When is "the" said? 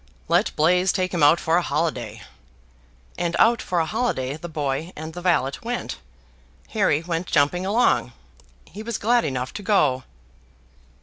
4.35-4.49, 5.13-5.21